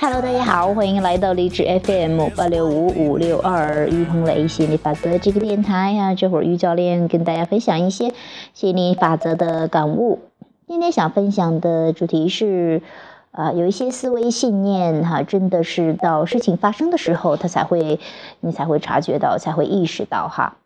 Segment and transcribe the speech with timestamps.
[0.00, 8.12] hello 大家好欢迎来到励志 fm 八六五五六二于鹏雷心理法则这个电台啊这会儿于教练跟大家分享一些
[8.54, 10.18] 心理法则的感悟。
[10.66, 12.82] 今天想分享的主题是
[13.30, 18.00] 啊有一些思维信念哈真的是到事情发生的时候他才会
[18.40, 20.56] 你才会察觉到才会意识到哈。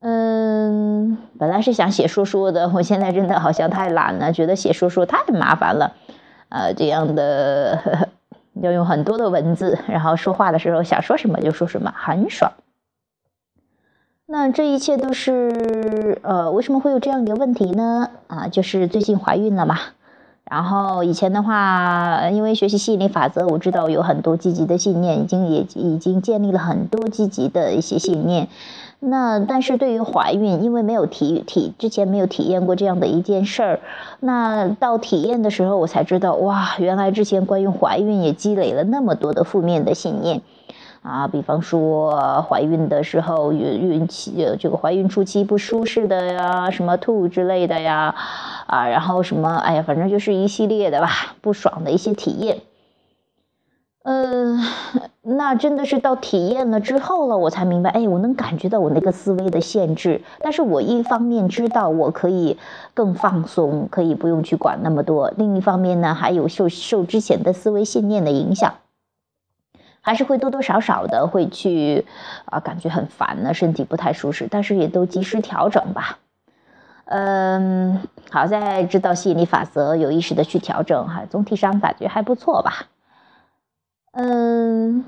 [0.00, 0.37] 嗯
[0.68, 5.94] 嗯本来是想写说说的， 我现在真的好像太懒了，觉得写说说太麻烦了，
[6.50, 8.08] 啊，这样的
[8.60, 12.52] 要用很多的文字，然后说话的时候想说什么就说什么，很爽。
[14.26, 18.10] 那这一切都是呃，为什么会有这样一个问题呢？
[18.26, 19.78] 啊，就是最近怀孕了嘛。
[20.50, 28.48] 然后以前的话，因为学习吸引力法则，我知道有很多积极的信念，已经也已经建立了很多积极的一些信念。
[29.00, 33.80] 那但是对于怀孕，因为没有体体之前没有体验过这样的一件事儿，
[34.20, 40.40] 那到体验的时候，我才知道哇，原来之前关于怀孕也积累了那么多的负面的信念
[41.02, 48.12] 啊，比方说怀孕的时候孕孕期这个怀孕初期不舒适的呀，什么吐之类的呀，
[48.68, 51.08] 啊，然后什么哎呀，反正就是一系列的吧，
[51.40, 52.60] 不爽的一些体验。
[54.04, 54.60] 嗯，
[55.22, 60.22] 那真的是到体验了之后了，我才明白，哎，我能感觉到我那个思维的限制。
[60.40, 62.58] 但是我一方面知道我可以
[62.92, 68.74] 更放松，可以不用去管那么多；另一方面呢，还有受受之前的思维信念的影响，
[70.00, 72.06] 还是会多多少少的会去
[72.46, 74.46] 啊，感觉很烦呢，身体不太舒适。
[74.50, 76.18] 但是也都及时调整吧。
[77.10, 82.88] 嗯，好在知道吸引力法则，有意识的去调整哈，总体上感觉还不错吧。
[84.12, 85.04] 嗯，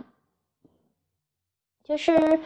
[1.91, 2.39] 就是，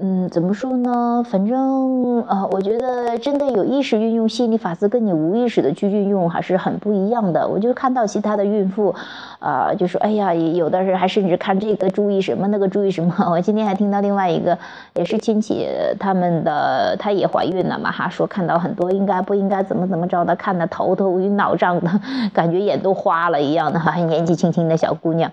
[0.00, 1.24] 嗯，怎么说呢？
[1.24, 7.46] 反正啊，我觉得真的有意识运用吸引力法则，跟你无意识的去运用还是很不一样的。
[7.46, 8.92] 我就看到其他的孕妇，
[9.38, 13.14] 啊，就说，哎呀，有的人还甚至看这个注意什么，那个注意什么。
[13.30, 14.58] 我今天还听到另外一个
[14.94, 15.68] 也是亲戚，
[16.00, 21.88] 他们的她也怀孕了嘛，哈，说看到很多应该不应该怎么怎么着的，看的头头晕脑胀的，
[22.34, 25.30] 感觉眼都花了一样的，哈，年纪轻轻的小姑娘。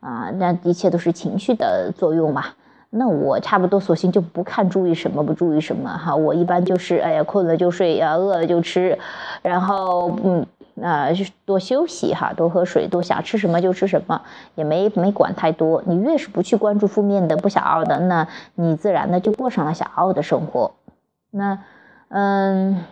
[0.00, 2.44] 啊，那一切都是情绪的作用嘛。
[2.90, 6.14] 那我差不多，索性就不看注意什么，不注意什么哈。
[6.14, 8.98] 我一般就是，哎呀，困了就睡呀，饿了就吃，
[9.42, 10.46] 然后嗯，
[10.82, 11.08] 啊，
[11.44, 14.20] 多休息哈，多喝水，多想吃什么就吃什么，
[14.56, 15.82] 也没没管太多。
[15.86, 20.72] 你越是不去关注负面的、不想要的，那你自然的就过上了想要的生活。
[21.30, 21.58] 那，
[22.08, 22.84] 嗯。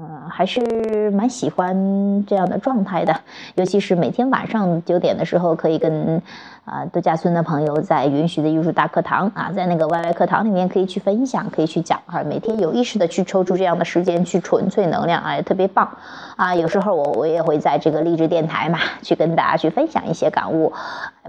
[0.00, 3.14] 嗯，还是蛮喜欢这样的状态的，
[3.56, 6.22] 尤其是每天晚上九点的时候，可以跟。
[6.70, 15.88] 啊，度假村的朋友在允许的艺术大课堂啊，在那个 YY 课堂里面可以去分享，可以去讲啊，每天有意识的去抽出这样的时间去纯粹能量啊，特别棒
[16.36, 16.54] 啊！
[16.54, 20.70] 有时候我我也会在这个励志电台嘛，去跟大家去分享一些感悟。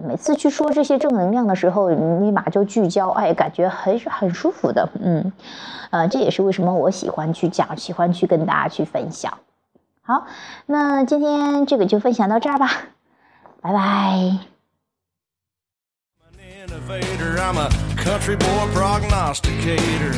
[0.06, 4.90] 每次去说这些正能量的时候，立马就聚焦，哎，感觉还是很舒服的。
[5.02, 5.32] 嗯，
[5.90, 9.40] 呃，这也是为什么我喜欢去讲，喜欢去跟大家去分享。
[10.02, 10.26] 好，
[10.66, 12.70] 那今天这个就分享到这儿吧，
[13.62, 14.40] 拜拜。
[17.50, 20.14] I'm a country boy prognosticator.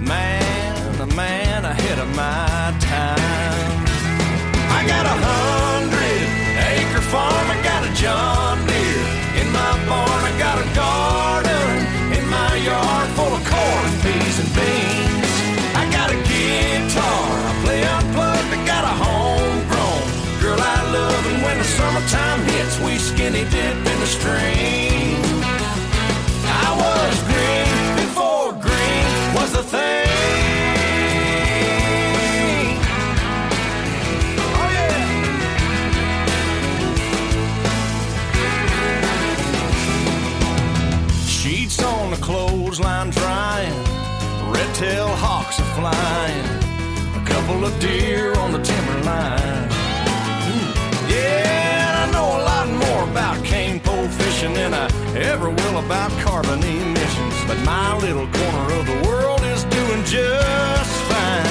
[0.00, 2.43] Man, a man ahead of my
[23.24, 25.22] skinny dip in the stream.
[26.46, 30.08] I was green before green was the thing.
[34.60, 35.04] Oh, yeah.
[41.26, 43.84] Sheets on the clothesline drying,
[44.52, 46.46] red tail hawks are flying,
[47.22, 49.73] a couple of deer on the timberline.
[54.44, 54.86] Fishing than I
[55.16, 60.92] ever will about carbon emissions, but my little corner of the world is doing just
[61.08, 61.46] fine.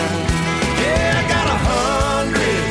[0.82, 2.66] Yeah, I got a hundred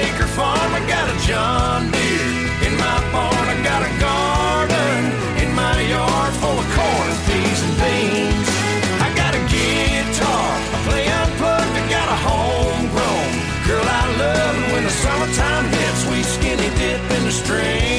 [0.00, 5.00] acre farm, I got a John Deere in my barn, I got a garden
[5.42, 8.48] in my yard full of corn peas and beans.
[9.04, 13.32] I got a guitar, I play unplugged, I got a homegrown
[13.66, 14.54] girl I love.
[14.56, 17.95] And when the summertime hits, we skinny dip in the stream.